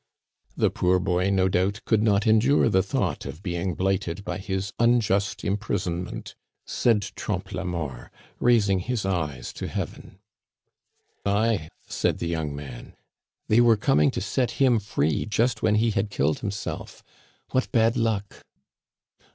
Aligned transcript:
"The 0.57 0.71
poor 0.71 0.97
boy, 0.97 1.29
no 1.29 1.47
doubt, 1.47 1.81
could 1.85 2.01
not 2.01 2.25
endure 2.25 2.69
the 2.69 2.81
thought 2.81 3.27
of 3.27 3.43
being 3.43 3.75
blighted 3.75 4.25
by 4.25 4.39
his 4.39 4.73
unjust 4.79 5.43
imprisonment," 5.45 6.33
said 6.65 7.03
Trompe 7.15 7.51
la 7.55 7.63
Mort, 7.63 8.11
raising 8.39 8.79
his 8.79 9.05
eyes 9.05 9.53
to 9.53 9.67
heaven. 9.67 10.17
"Ay," 11.23 11.69
said 11.87 12.17
the 12.17 12.27
young 12.27 12.55
man; 12.55 12.95
"they 13.47 13.61
were 13.61 13.77
coming 13.77 14.09
to 14.09 14.21
set 14.21 14.49
him 14.57 14.79
free 14.79 15.27
just 15.27 15.61
when 15.61 15.75
he 15.75 15.91
had 15.91 16.09
killed 16.09 16.39
himself. 16.39 17.03
What 17.51 17.71
bad 17.71 17.95
luck!" 17.95 18.43